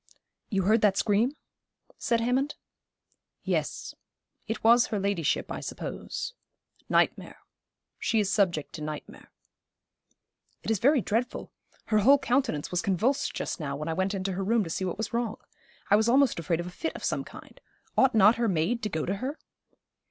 'You 0.49 0.63
heard 0.63 0.81
that 0.81 0.97
scream?' 0.97 1.37
said 1.99 2.21
Hammond. 2.21 2.55
'Yes. 3.43 3.93
It 4.47 4.63
was 4.63 4.87
her 4.87 4.99
ladyship, 4.99 5.51
I 5.51 5.59
suppose. 5.59 6.33
Nightmare. 6.89 7.37
She 7.99 8.19
is 8.19 8.31
subject 8.33 8.73
to 8.73 8.81
nightmare.' 8.81 9.31
'It 10.63 10.71
is 10.71 10.79
very 10.79 11.01
dreadful. 11.01 11.51
Her 11.85 11.99
whole 11.99 12.17
countenance 12.17 12.71
was 12.71 12.81
convulsed 12.81 13.35
just 13.35 13.59
now, 13.59 13.75
when 13.75 13.87
I 13.89 13.93
went 13.93 14.15
into 14.15 14.31
her 14.31 14.43
room 14.43 14.63
to 14.63 14.71
see 14.71 14.85
what 14.85 14.97
was 14.97 15.13
wrong. 15.13 15.37
I 15.91 15.95
was 15.95 16.09
almost 16.09 16.39
afraid 16.39 16.59
of 16.59 16.65
a 16.65 16.71
fit 16.71 16.95
of 16.95 17.03
some 17.03 17.23
kind. 17.23 17.61
Ought 17.95 18.15
not 18.15 18.37
her 18.37 18.47
maid 18.47 18.81
to 18.81 18.89
go 18.89 19.05
to 19.05 19.17
her?' 19.17 19.37